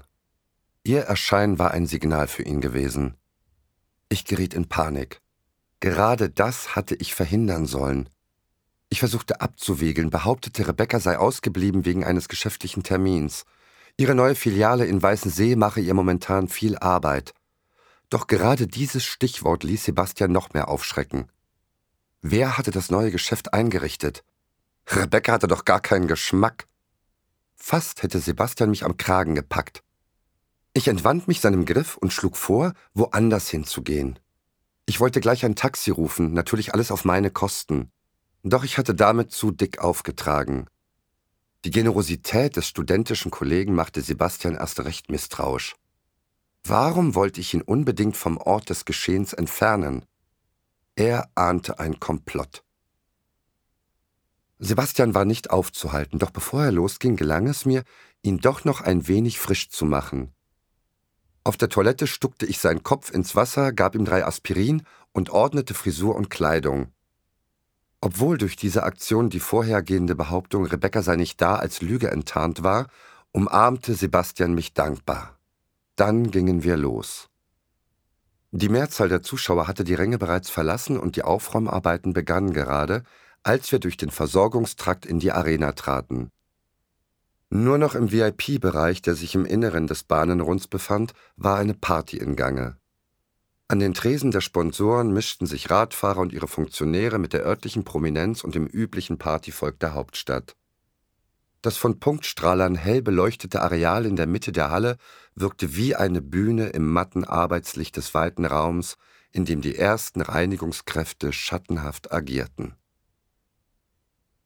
Ihr 0.82 1.02
Erscheinen 1.02 1.58
war 1.58 1.72
ein 1.72 1.86
Signal 1.86 2.26
für 2.26 2.42
ihn 2.42 2.62
gewesen. 2.62 3.14
Ich 4.08 4.24
geriet 4.24 4.54
in 4.54 4.66
Panik. 4.66 5.20
Gerade 5.80 6.30
das 6.30 6.74
hatte 6.74 6.94
ich 6.94 7.14
verhindern 7.14 7.66
sollen. 7.66 8.08
Ich 8.92 8.98
versuchte 8.98 9.40
abzuwiegeln, 9.40 10.10
behauptete, 10.10 10.68
Rebecca 10.68 11.00
sei 11.00 11.16
ausgeblieben 11.16 11.86
wegen 11.86 12.04
eines 12.04 12.28
geschäftlichen 12.28 12.82
Termins. 12.82 13.46
Ihre 13.96 14.14
neue 14.14 14.34
Filiale 14.34 14.84
in 14.84 15.00
Weißensee 15.00 15.56
mache 15.56 15.80
ihr 15.80 15.94
momentan 15.94 16.46
viel 16.46 16.76
Arbeit. 16.76 17.32
Doch 18.10 18.26
gerade 18.26 18.66
dieses 18.66 19.02
Stichwort 19.02 19.64
ließ 19.64 19.82
Sebastian 19.82 20.30
noch 20.30 20.52
mehr 20.52 20.68
aufschrecken. 20.68 21.32
Wer 22.20 22.58
hatte 22.58 22.70
das 22.70 22.90
neue 22.90 23.10
Geschäft 23.10 23.54
eingerichtet? 23.54 24.24
Rebecca 24.86 25.32
hatte 25.32 25.46
doch 25.46 25.64
gar 25.64 25.80
keinen 25.80 26.06
Geschmack. 26.06 26.66
Fast 27.54 28.02
hätte 28.02 28.20
Sebastian 28.20 28.68
mich 28.68 28.84
am 28.84 28.98
Kragen 28.98 29.34
gepackt. 29.34 29.82
Ich 30.74 30.86
entwand 30.86 31.28
mich 31.28 31.40
seinem 31.40 31.64
Griff 31.64 31.96
und 31.96 32.12
schlug 32.12 32.36
vor, 32.36 32.74
woanders 32.92 33.48
hinzugehen. 33.48 34.18
Ich 34.84 35.00
wollte 35.00 35.20
gleich 35.20 35.46
ein 35.46 35.56
Taxi 35.56 35.90
rufen, 35.90 36.34
natürlich 36.34 36.74
alles 36.74 36.90
auf 36.90 37.06
meine 37.06 37.30
Kosten. 37.30 37.90
Doch 38.42 38.64
ich 38.64 38.78
hatte 38.78 38.94
damit 38.94 39.30
zu 39.30 39.50
dick 39.50 39.78
aufgetragen. 39.78 40.66
Die 41.64 41.70
Generosität 41.70 42.56
des 42.56 42.66
studentischen 42.66 43.30
Kollegen 43.30 43.74
machte 43.74 44.00
Sebastian 44.00 44.56
erst 44.56 44.80
recht 44.80 45.10
misstrauisch. 45.10 45.76
Warum 46.64 47.14
wollte 47.14 47.40
ich 47.40 47.54
ihn 47.54 47.62
unbedingt 47.62 48.16
vom 48.16 48.36
Ort 48.36 48.70
des 48.70 48.84
Geschehens 48.84 49.32
entfernen? 49.32 50.04
Er 50.96 51.30
ahnte 51.34 51.78
ein 51.78 52.00
Komplott. 52.00 52.64
Sebastian 54.58 55.14
war 55.14 55.24
nicht 55.24 55.50
aufzuhalten, 55.50 56.18
doch 56.18 56.30
bevor 56.30 56.64
er 56.64 56.72
losging, 56.72 57.16
gelang 57.16 57.48
es 57.48 57.64
mir, 57.64 57.82
ihn 58.22 58.38
doch 58.38 58.64
noch 58.64 58.80
ein 58.80 59.08
wenig 59.08 59.38
frisch 59.40 59.70
zu 59.70 59.84
machen. 59.84 60.32
Auf 61.44 61.56
der 61.56 61.68
Toilette 61.68 62.06
stuckte 62.06 62.46
ich 62.46 62.58
seinen 62.58 62.84
Kopf 62.84 63.10
ins 63.10 63.34
Wasser, 63.34 63.72
gab 63.72 63.96
ihm 63.96 64.04
drei 64.04 64.24
Aspirin 64.24 64.84
und 65.12 65.30
ordnete 65.30 65.74
Frisur 65.74 66.14
und 66.14 66.30
Kleidung. 66.30 66.92
Obwohl 68.04 68.36
durch 68.36 68.56
diese 68.56 68.82
Aktion 68.82 69.30
die 69.30 69.38
vorhergehende 69.38 70.16
Behauptung, 70.16 70.66
Rebecca 70.66 71.02
sei 71.02 71.14
nicht 71.14 71.40
da, 71.40 71.54
als 71.54 71.82
Lüge 71.82 72.10
enttarnt 72.10 72.64
war, 72.64 72.88
umarmte 73.30 73.94
Sebastian 73.94 74.54
mich 74.54 74.74
dankbar. 74.74 75.38
Dann 75.94 76.32
gingen 76.32 76.64
wir 76.64 76.76
los. 76.76 77.28
Die 78.50 78.68
Mehrzahl 78.68 79.08
der 79.08 79.22
Zuschauer 79.22 79.68
hatte 79.68 79.84
die 79.84 79.94
Ränge 79.94 80.18
bereits 80.18 80.50
verlassen 80.50 80.98
und 80.98 81.14
die 81.14 81.22
Aufräumarbeiten 81.22 82.12
begannen 82.12 82.52
gerade, 82.52 83.04
als 83.44 83.70
wir 83.70 83.78
durch 83.78 83.96
den 83.96 84.10
Versorgungstrakt 84.10 85.06
in 85.06 85.20
die 85.20 85.30
Arena 85.30 85.70
traten. 85.70 86.30
Nur 87.50 87.78
noch 87.78 87.94
im 87.94 88.10
VIP-Bereich, 88.10 89.00
der 89.02 89.14
sich 89.14 89.36
im 89.36 89.44
Inneren 89.44 89.86
des 89.86 90.02
Bahnenrunds 90.02 90.66
befand, 90.66 91.12
war 91.36 91.56
eine 91.56 91.74
Party 91.74 92.16
in 92.16 92.34
Gange. 92.34 92.76
An 93.72 93.78
den 93.78 93.94
Tresen 93.94 94.30
der 94.32 94.42
Sponsoren 94.42 95.14
mischten 95.14 95.46
sich 95.46 95.70
Radfahrer 95.70 96.20
und 96.20 96.34
ihre 96.34 96.46
Funktionäre 96.46 97.18
mit 97.18 97.32
der 97.32 97.46
örtlichen 97.46 97.84
Prominenz 97.84 98.44
und 98.44 98.54
dem 98.54 98.66
üblichen 98.66 99.16
Partyvolk 99.16 99.80
der 99.80 99.94
Hauptstadt. 99.94 100.56
Das 101.62 101.78
von 101.78 101.98
Punktstrahlern 101.98 102.74
hell 102.74 103.00
beleuchtete 103.00 103.62
Areal 103.62 104.04
in 104.04 104.14
der 104.14 104.26
Mitte 104.26 104.52
der 104.52 104.68
Halle 104.68 104.98
wirkte 105.34 105.74
wie 105.74 105.96
eine 105.96 106.20
Bühne 106.20 106.66
im 106.66 106.86
matten 106.92 107.24
Arbeitslicht 107.24 107.96
des 107.96 108.12
weiten 108.12 108.44
Raums, 108.44 108.98
in 109.30 109.46
dem 109.46 109.62
die 109.62 109.74
ersten 109.74 110.20
Reinigungskräfte 110.20 111.32
schattenhaft 111.32 112.12
agierten. 112.12 112.74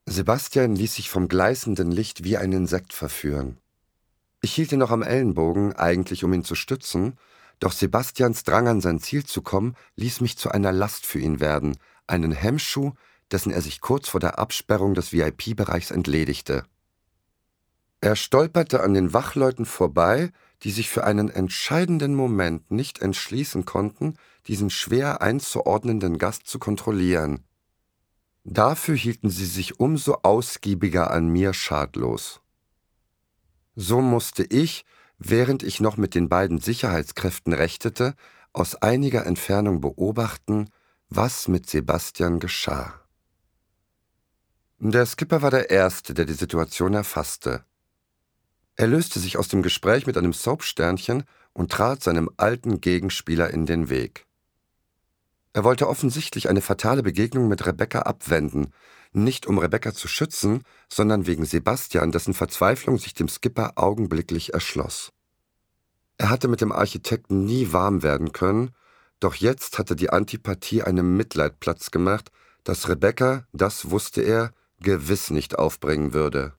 Sebastian 0.05 0.77
ließ 0.77 0.95
sich 0.95 1.11
vom 1.11 1.27
gleißenden 1.27 1.91
Licht 1.91 2.23
wie 2.23 2.37
ein 2.37 2.53
Insekt 2.53 2.93
verführen. 2.93 3.59
Ich 4.41 4.55
hielt 4.55 4.71
ihn 4.71 4.79
noch 4.79 4.93
am 4.93 5.03
Ellenbogen, 5.03 5.73
eigentlich 5.73 6.23
um 6.23 6.33
ihn 6.33 6.45
zu 6.45 6.55
stützen, 6.55 7.19
doch 7.59 7.73
Sebastians 7.73 8.45
Drang 8.45 8.69
an 8.69 8.81
sein 8.81 9.01
Ziel 9.01 9.25
zu 9.25 9.43
kommen, 9.43 9.77
ließ 9.97 10.21
mich 10.21 10.37
zu 10.37 10.51
einer 10.51 10.73
Last 10.73 11.07
für 11.07 11.19
ihn 11.19 11.41
werden, 11.41 11.79
einen 12.07 12.33
Hemmschuh, 12.33 12.93
dessen 13.31 13.53
er 13.53 13.63
sich 13.63 13.81
kurz 13.81 14.09
vor 14.09 14.21
der 14.21 14.39
Absperrung 14.39 14.95
des 14.95 15.13
VIP-Bereichs 15.13 15.91
entledigte. 15.91 16.65
Er 18.01 18.15
stolperte 18.15 18.83
an 18.83 18.95
den 18.95 19.13
Wachleuten 19.13 19.65
vorbei, 19.65 20.31
die 20.63 20.71
sich 20.71 20.91
für 20.91 21.05
einen 21.05 21.29
entscheidenden 21.29 22.15
Moment 22.15 22.71
nicht 22.71 23.01
entschließen 23.01 23.65
konnten, 23.65 24.15
diesen 24.47 24.71
schwer 24.71 25.23
einzuordnenden 25.23 26.19
Gast 26.19 26.47
zu 26.47 26.59
kontrollieren. 26.59 27.45
Dafür 28.45 28.95
hielten 28.95 29.29
sie 29.29 29.47
sich 29.47 29.81
umso 29.81 30.19
ausgiebiger 30.23 31.11
an 31.11 31.29
mir 31.29 31.53
schadlos. 31.53 32.41
So 33.75 34.01
musste 34.01 34.45
ich, 34.45 34.85
während 35.19 35.63
ich 35.63 35.81
noch 35.81 35.97
mit 35.97 36.15
den 36.15 36.29
beiden 36.29 36.61
Sicherheitskräften 36.61 37.53
rechtete, 37.53 38.15
aus 38.53 38.75
einiger 38.77 39.27
Entfernung 39.27 39.81
beobachten, 39.81 40.71
was 41.09 41.49
mit 41.49 41.69
Sebastian 41.69 42.41
geschah. 42.41 43.01
Der 44.79 45.07
Skipper 45.07 45.43
war 45.43 45.51
der 45.51 45.71
Erste, 45.71 46.15
der 46.15 46.27
die 46.27 46.35
Situation 46.35 46.95
erfasste. 46.95 47.65
Er 48.77 48.87
löste 48.87 49.21
sich 49.21 49.39
aus 49.39 49.49
dem 49.49 49.63
Gespräch 49.63 50.07
mit 50.07 50.19
einem 50.19 50.35
Soapsternchen 50.35 51.25
und 51.55 51.73
trat 51.73 52.03
seinem 52.03 52.31
alten 52.37 52.83
Gegenspieler 52.83 53.51
in 53.51 53.65
den 53.65 53.89
Weg. 53.89 54.27
Er 55.57 55.65
wollte 55.65 55.89
offensichtlich 55.89 56.51
eine 56.51 56.61
fatale 56.61 57.03
Begegnung 57.03 57.49
mit 57.49 57.65
Rebecca 57.65 58.01
abwenden, 58.01 58.75
nicht 59.15 59.47
um 59.47 59.57
Rebecca 59.57 59.95
zu 59.95 60.07
schützen, 60.07 60.63
sondern 60.87 61.27
wegen 61.27 61.47
Sebastian, 61.47 62.13
dessen 62.13 62.35
Verzweiflung 62.35 62.99
sich 62.99 63.15
dem 63.15 63.27
Skipper 63.27 63.73
augenblicklich 63.77 64.53
erschloss. 64.53 65.15
Er 66.19 66.29
hatte 66.29 66.49
mit 66.49 66.61
dem 66.61 66.73
Architekten 66.73 67.47
nie 67.47 67.73
warm 67.73 68.03
werden 68.03 68.33
können, 68.33 68.73
doch 69.19 69.35
jetzt 69.35 69.79
hatte 69.79 69.97
die 69.97 70.11
Antipathie 70.11 70.83
einem 70.83 71.17
Mitleid 71.17 71.59
Platz 71.59 71.91
gemacht, 71.91 72.31
das 72.63 72.91
Rebecca, 72.91 73.47
das 73.55 73.91
wusste 73.91 74.21
er, 74.21 74.53
gewiss 74.81 75.31
nicht 75.31 75.59
aufbringen 75.59 76.13
würde. 76.13 76.53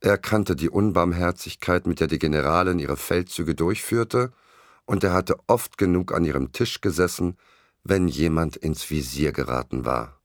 Er 0.00 0.18
kannte 0.18 0.56
die 0.56 0.68
Unbarmherzigkeit, 0.68 1.86
mit 1.86 2.00
der 2.00 2.06
die 2.06 2.18
Generalin 2.18 2.80
ihre 2.80 2.98
Feldzüge 2.98 3.54
durchführte, 3.54 4.30
und 4.84 5.04
er 5.04 5.14
hatte 5.14 5.38
oft 5.46 5.78
genug 5.78 6.12
an 6.12 6.26
ihrem 6.26 6.52
Tisch 6.52 6.82
gesessen, 6.82 7.38
wenn 7.84 8.08
jemand 8.08 8.56
ins 8.56 8.90
Visier 8.90 9.32
geraten 9.32 9.84
war. 9.84 10.20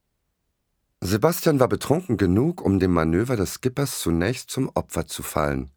Sebastian 1.00 1.60
war 1.60 1.68
betrunken 1.68 2.16
genug, 2.16 2.62
um 2.62 2.78
dem 2.78 2.92
Manöver 2.92 3.36
des 3.36 3.54
Skippers 3.54 4.00
zunächst 4.00 4.50
zum 4.50 4.70
Opfer 4.74 5.06
zu 5.06 5.22
fallen. 5.22 5.70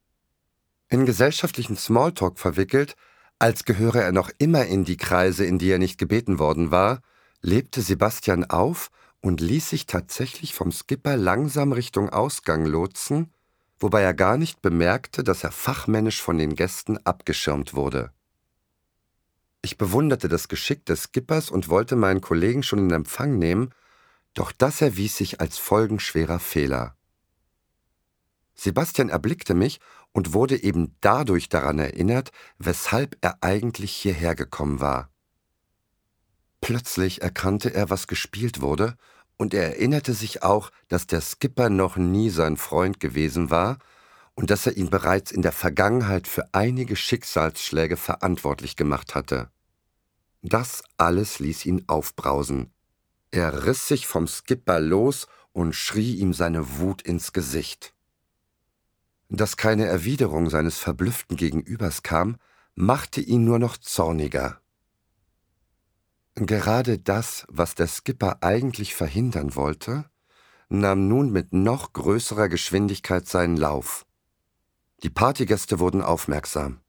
In 0.88 1.06
gesellschaftlichen 1.06 1.78
Smalltalk 1.78 2.40
verwickelt, 2.40 2.96
als 3.38 3.64
gehöre 3.64 4.02
er 4.02 4.12
noch 4.12 4.32
immer 4.38 4.66
in 4.66 4.86
die 4.86 4.98
Kreise, 4.98 5.46
in 5.46 5.60
die 5.60 5.70
er 5.70 5.78
nicht 5.78 5.98
gebeten 5.98 6.40
worden 6.40 6.72
war, 6.72 7.02
lebte 7.42 7.82
Sebastian 7.82 8.44
auf 8.46 8.90
und 9.22 9.42
ließ 9.42 9.70
sich 9.70 9.86
tatsächlich 9.86 10.54
vom 10.54 10.72
Skipper 10.72 11.16
langsam 11.18 11.72
Richtung 11.72 12.10
Ausgang 12.10 12.66
lotsen, 12.66 13.32
wobei 13.80 14.02
er 14.02 14.14
gar 14.14 14.38
nicht 14.38 14.62
bemerkte, 14.62 15.24
dass 15.24 15.44
er 15.44 15.52
fachmännisch 15.52 16.22
von 16.22 16.38
den 16.38 16.56
Gästen 16.56 16.98
abgeschirmt 17.06 17.74
wurde. 17.74 18.12
Ich 19.62 19.78
bewunderte 19.78 20.30
das 20.30 20.48
Geschick 20.48 20.86
des 20.86 21.04
Skippers 21.04 21.50
und 21.50 21.70
wollte 21.70 21.96
meinen 21.96 22.22
Kollegen 22.22 22.64
schon 22.64 22.80
in 22.80 22.92
Empfang 22.92 23.38
nehmen, 23.38 23.74
doch 24.34 24.52
das 24.52 24.82
erwies 24.82 25.18
sich 25.18 25.42
als 25.42 25.58
folgenschwerer 25.58 26.40
Fehler. 26.40 26.96
Sebastian 28.56 29.10
erblickte 29.10 29.54
mich 29.54 29.80
und 30.12 30.34
wurde 30.34 30.62
eben 30.62 30.96
dadurch 31.02 31.50
daran 31.50 31.80
erinnert, 31.80 32.32
weshalb 32.58 33.18
er 33.22 33.38
eigentlich 33.42 33.92
hierher 33.92 34.36
gekommen 34.36 34.82
war. 34.82 35.10
Plötzlich 36.62 37.22
erkannte 37.22 37.74
er, 37.74 37.90
was 37.90 38.08
gespielt 38.08 38.62
wurde, 38.62 38.96
und 39.38 39.54
er 39.54 39.64
erinnerte 39.64 40.14
sich 40.14 40.44
auch, 40.44 40.72
dass 40.90 41.08
der 41.08 41.22
Skipper 41.22 41.70
noch 41.70 41.96
nie 41.96 42.30
sein 42.30 42.58
Freund 42.58 43.00
gewesen 43.00 43.50
war 43.50 43.80
und 44.40 44.52
dass 44.52 44.66
er 44.66 44.78
ihn 44.78 44.90
bereits 44.90 45.32
in 45.32 45.42
der 45.42 45.52
Vergangenheit 45.52 46.26
für 46.26 46.54
einige 46.54 46.96
Schicksalsschläge 46.96 47.98
verantwortlich 47.98 48.78
gemacht 48.78 49.14
hatte. 49.14 49.52
Das 50.42 50.82
alles 50.96 51.40
ließ 51.40 51.66
ihn 51.66 51.84
aufbrausen. 51.88 52.72
Er 53.32 53.66
riss 53.66 53.90
sich 53.90 54.08
vom 54.08 54.28
Skipper 54.28 54.80
los 54.80 55.28
und 55.52 55.76
schrie 55.76 56.16
ihm 56.16 56.34
seine 56.34 56.78
Wut 56.78 57.02
ins 57.02 57.34
Gesicht. 57.34 57.94
Dass 59.28 59.58
keine 59.58 59.88
Erwiderung 59.88 60.50
seines 60.50 60.78
verblüfften 60.78 61.36
Gegenübers 61.36 62.02
kam, 62.02 62.38
machte 62.76 63.20
ihn 63.20 63.44
nur 63.44 63.60
noch 63.60 63.76
zorniger. 63.76 64.62
Gerade 66.36 66.98
das, 66.98 67.46
was 67.50 67.76
der 67.76 67.88
Skipper 67.88 68.38
eigentlich 68.42 68.96
verhindern 68.96 69.58
wollte, 69.58 70.10
nahm 70.70 71.10
nun 71.10 71.30
mit 71.30 71.52
noch 71.52 71.92
größerer 71.92 72.48
Geschwindigkeit 72.48 73.28
seinen 73.28 73.58
Lauf. 73.58 74.06
Die 75.02 75.10
Partygäste 75.10 75.80
wurden 75.80 76.02
aufmerksam. 76.02 76.82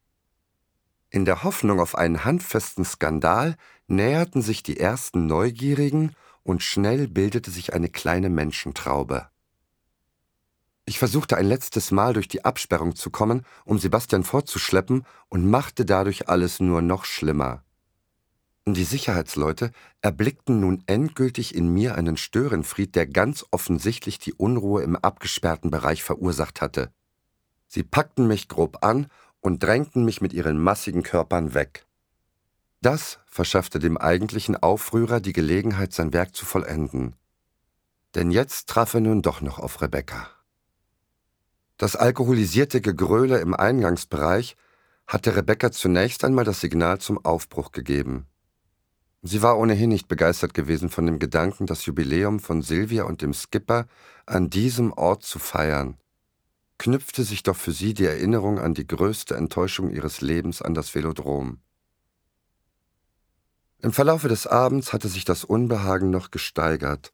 In 1.10 1.24
der 1.24 1.44
Hoffnung 1.44 1.80
auf 1.80 1.96
einen 1.96 2.24
handfesten 2.24 2.84
Skandal 2.84 3.56
näherten 3.86 4.42
sich 4.42 4.62
die 4.62 4.78
ersten 4.78 5.26
Neugierigen 5.26 6.16
und 6.42 6.62
schnell 6.62 7.06
bildete 7.06 7.50
sich 7.50 7.72
eine 7.72 7.88
kleine 7.88 8.28
Menschentraube. 8.28 9.28
Ich 10.86 10.98
versuchte 10.98 11.36
ein 11.36 11.46
letztes 11.46 11.92
Mal 11.92 12.14
durch 12.14 12.26
die 12.26 12.44
Absperrung 12.44 12.96
zu 12.96 13.10
kommen, 13.10 13.46
um 13.64 13.78
Sebastian 13.78 14.24
fortzuschleppen 14.24 15.06
und 15.28 15.48
machte 15.48 15.84
dadurch 15.84 16.28
alles 16.28 16.58
nur 16.58 16.82
noch 16.82 17.04
schlimmer. 17.04 17.62
Die 18.66 18.84
Sicherheitsleute 18.84 19.70
erblickten 20.00 20.58
nun 20.58 20.82
endgültig 20.86 21.54
in 21.54 21.72
mir 21.72 21.94
einen 21.94 22.16
Störenfried, 22.16 22.94
der 22.94 23.06
ganz 23.06 23.44
offensichtlich 23.52 24.18
die 24.18 24.34
Unruhe 24.34 24.82
im 24.82 24.96
abgesperrten 24.96 25.70
Bereich 25.70 26.02
verursacht 26.02 26.60
hatte. 26.60 26.92
Sie 27.72 27.84
packten 27.84 28.26
mich 28.26 28.48
grob 28.48 28.84
an 28.84 29.06
und 29.38 29.62
drängten 29.62 30.04
mich 30.04 30.20
mit 30.20 30.32
ihren 30.32 30.58
massigen 30.58 31.04
Körpern 31.04 31.54
weg. 31.54 31.86
Das 32.82 33.20
verschaffte 33.26 33.78
dem 33.78 33.96
eigentlichen 33.96 34.56
Aufrührer 34.56 35.20
die 35.20 35.32
Gelegenheit, 35.32 35.92
sein 35.92 36.12
Werk 36.12 36.34
zu 36.34 36.44
vollenden. 36.44 37.14
Denn 38.16 38.32
jetzt 38.32 38.68
traf 38.68 38.94
er 38.94 39.00
nun 39.00 39.22
doch 39.22 39.40
noch 39.40 39.60
auf 39.60 39.80
Rebecca. 39.82 40.28
Das 41.76 41.94
alkoholisierte 41.94 42.80
Gegröle 42.80 43.38
im 43.38 43.54
Eingangsbereich 43.54 44.56
hatte 45.06 45.36
Rebecca 45.36 45.70
zunächst 45.70 46.24
einmal 46.24 46.44
das 46.44 46.60
Signal 46.60 46.98
zum 46.98 47.24
Aufbruch 47.24 47.70
gegeben. 47.70 48.26
Sie 49.22 49.42
war 49.42 49.56
ohnehin 49.56 49.90
nicht 49.90 50.08
begeistert 50.08 50.54
gewesen 50.54 50.90
von 50.90 51.06
dem 51.06 51.20
Gedanken, 51.20 51.66
das 51.66 51.86
Jubiläum 51.86 52.40
von 52.40 52.62
Silvia 52.62 53.04
und 53.04 53.22
dem 53.22 53.32
Skipper 53.32 53.86
an 54.26 54.50
diesem 54.50 54.92
Ort 54.92 55.22
zu 55.22 55.38
feiern. 55.38 56.00
Knüpfte 56.80 57.25
sich 57.25 57.42
doch 57.42 57.56
für 57.56 57.72
sie 57.72 57.92
die 57.92 58.06
Erinnerung 58.06 58.58
an 58.58 58.72
die 58.72 58.87
größte 58.87 59.37
Enttäuschung 59.37 59.90
ihres 59.90 60.22
Lebens 60.22 60.62
an 60.62 60.72
das 60.72 60.94
Velodrom. 60.94 61.60
Im 63.82 63.92
Verlaufe 63.92 64.28
des 64.28 64.46
Abends 64.46 64.94
hatte 64.94 65.08
sich 65.08 65.26
das 65.26 65.44
Unbehagen 65.44 66.08
noch 66.08 66.30
gesteigert, 66.30 67.12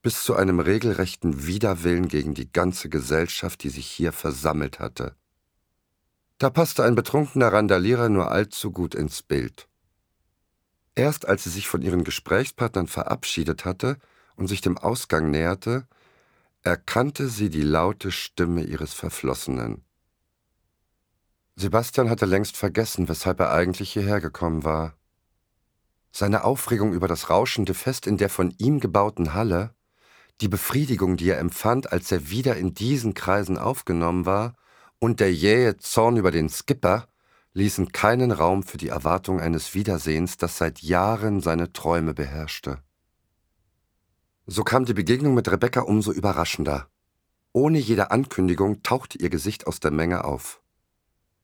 bis 0.00 0.22
zu 0.22 0.36
einem 0.36 0.60
regelrechten 0.60 1.44
Widerwillen 1.44 2.06
gegen 2.06 2.34
die 2.34 2.52
ganze 2.52 2.88
Gesellschaft, 2.88 3.64
die 3.64 3.70
sich 3.70 3.88
hier 3.88 4.12
versammelt 4.12 4.78
hatte. 4.78 5.16
Da 6.38 6.48
passte 6.48 6.84
ein 6.84 6.94
betrunkener 6.94 7.52
Randalierer 7.52 8.08
nur 8.10 8.30
allzu 8.30 8.70
gut 8.70 8.94
ins 8.94 9.24
Bild. 9.24 9.66
Erst 10.94 11.26
als 11.26 11.42
sie 11.42 11.50
sich 11.50 11.66
von 11.66 11.82
ihren 11.82 12.04
Gesprächspartnern 12.04 12.86
verabschiedet 12.86 13.64
hatte 13.64 13.98
und 14.36 14.46
sich 14.46 14.60
dem 14.60 14.78
Ausgang 14.78 15.32
näherte, 15.32 15.88
erkannte 16.62 17.28
sie 17.28 17.48
die 17.48 17.62
laute 17.62 18.12
Stimme 18.12 18.62
ihres 18.62 18.92
Verflossenen. 18.92 19.84
Sebastian 21.56 22.10
hatte 22.10 22.26
längst 22.26 22.56
vergessen, 22.56 23.08
weshalb 23.08 23.40
er 23.40 23.52
eigentlich 23.52 23.92
hierher 23.92 24.20
gekommen 24.20 24.64
war. 24.64 24.94
Seine 26.12 26.44
Aufregung 26.44 26.92
über 26.92 27.08
das 27.08 27.30
rauschende 27.30 27.74
Fest 27.74 28.06
in 28.06 28.16
der 28.16 28.28
von 28.28 28.54
ihm 28.58 28.80
gebauten 28.80 29.34
Halle, 29.34 29.74
die 30.40 30.48
Befriedigung, 30.48 31.16
die 31.16 31.28
er 31.28 31.38
empfand, 31.38 31.92
als 31.92 32.10
er 32.12 32.30
wieder 32.30 32.56
in 32.56 32.74
diesen 32.74 33.14
Kreisen 33.14 33.58
aufgenommen 33.58 34.26
war, 34.26 34.54
und 34.98 35.20
der 35.20 35.32
jähe 35.32 35.76
Zorn 35.78 36.16
über 36.16 36.30
den 36.30 36.48
Skipper, 36.48 37.06
ließen 37.52 37.92
keinen 37.92 38.32
Raum 38.32 38.62
für 38.62 38.78
die 38.78 38.88
Erwartung 38.88 39.40
eines 39.40 39.74
Wiedersehens, 39.74 40.36
das 40.36 40.58
seit 40.58 40.80
Jahren 40.80 41.40
seine 41.40 41.72
Träume 41.72 42.14
beherrschte. 42.14 42.82
So 44.52 44.64
kam 44.64 44.84
die 44.84 44.94
Begegnung 44.94 45.34
mit 45.34 45.48
Rebecca 45.48 45.82
umso 45.82 46.10
überraschender. 46.10 46.88
Ohne 47.52 47.78
jede 47.78 48.10
Ankündigung 48.10 48.82
tauchte 48.82 49.16
ihr 49.16 49.30
Gesicht 49.30 49.68
aus 49.68 49.78
der 49.78 49.92
Menge 49.92 50.24
auf. 50.24 50.60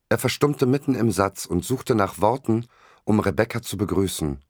Er 0.08 0.18
verstummte 0.18 0.66
mitten 0.66 0.96
im 0.96 1.12
Satz 1.12 1.46
und 1.46 1.64
suchte 1.64 1.94
nach 1.94 2.20
Worten, 2.20 2.66
um 3.04 3.20
Rebecca 3.20 3.62
zu 3.62 3.76
begrüßen. 3.76 4.40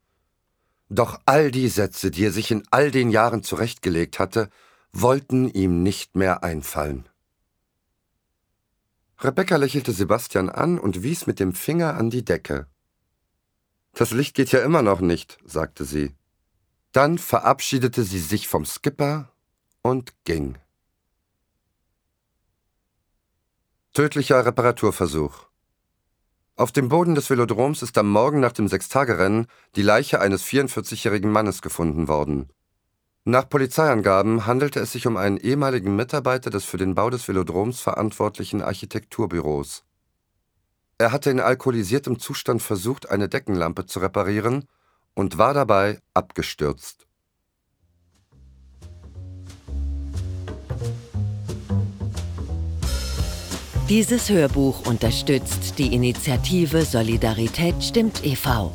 Doch 0.89 1.19
all 1.25 1.51
die 1.51 1.67
Sätze, 1.67 2.09
die 2.09 2.25
er 2.25 2.31
sich 2.31 2.49
in 2.49 2.63
all 2.71 2.89
den 2.89 3.11
Jahren 3.11 3.43
zurechtgelegt 3.43 4.17
hatte, 4.17 4.49
wollten 4.91 5.47
ihm 5.47 5.83
nicht 5.83 6.15
mehr 6.15 6.43
einfallen. 6.43 7.07
Rebecca 9.19 9.57
lächelte 9.57 9.91
Sebastian 9.91 10.49
an 10.49 10.79
und 10.79 11.03
wies 11.03 11.27
mit 11.27 11.39
dem 11.39 11.53
Finger 11.53 11.93
an 11.93 12.09
die 12.09 12.25
Decke. 12.25 12.65
Das 13.93 14.09
Licht 14.09 14.35
geht 14.35 14.51
ja 14.51 14.61
immer 14.61 14.81
noch 14.81 14.99
nicht, 14.99 15.37
sagte 15.45 15.85
sie. 15.85 16.15
Dann 16.91 17.17
verabschiedete 17.17 18.03
sie 18.03 18.19
sich 18.19 18.47
vom 18.47 18.65
Skipper 18.65 19.31
und 19.81 20.13
ging. 20.23 20.57
Tödlicher 23.93 24.45
Reparaturversuch. 24.45 25.47
Auf 26.55 26.71
dem 26.71 26.89
Boden 26.89 27.15
des 27.15 27.29
Velodroms 27.29 27.83
ist 27.83 27.97
am 27.97 28.09
Morgen 28.09 28.39
nach 28.39 28.51
dem 28.51 28.67
Sechstagerennen 28.67 29.47
die 29.75 29.81
Leiche 29.81 30.19
eines 30.19 30.43
44-jährigen 30.43 31.31
Mannes 31.31 31.61
gefunden 31.61 32.07
worden. 32.07 32.49
Nach 33.25 33.47
Polizeiangaben 33.47 34.45
handelte 34.45 34.79
es 34.79 34.91
sich 34.91 35.05
um 35.05 35.17
einen 35.17 35.37
ehemaligen 35.37 35.95
Mitarbeiter 35.95 36.49
des 36.49 36.63
für 36.63 36.77
den 36.77 36.95
Bau 36.95 37.09
des 37.09 37.27
Velodroms 37.27 37.81
verantwortlichen 37.81 38.61
Architekturbüros. 38.61 39.83
Er 40.97 41.11
hatte 41.11 41.29
in 41.29 41.39
alkoholisiertem 41.39 42.19
Zustand 42.19 42.63
versucht, 42.63 43.09
eine 43.09 43.29
Deckenlampe 43.29 43.85
zu 43.85 43.99
reparieren 43.99 44.67
und 45.17 45.39
war 45.39 45.55
dabei 45.55 45.99
abgestürzt. 46.13 47.07
Dieses 53.89 54.29
Hörbuch 54.29 54.85
unterstützt 54.85 55.79
die 55.79 55.95
Initiative 55.95 56.83
Solidarität 56.83 57.81
stimmt 57.81 58.23
e.V. 58.23 58.71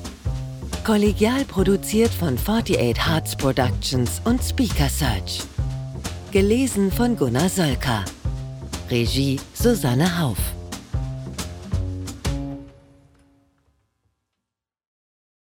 Kollegial 0.84 1.44
produziert 1.44 2.10
von 2.10 2.36
48 2.36 3.06
Hearts 3.06 3.36
Productions 3.36 4.20
und 4.24 4.42
Speaker 4.42 4.88
Search. 4.88 5.42
Gelesen 6.32 6.90
von 6.90 7.16
Gunnar 7.16 7.50
Solka. 7.50 8.04
Regie 8.90 9.38
Susanne 9.54 10.18
Hauf. 10.18 10.38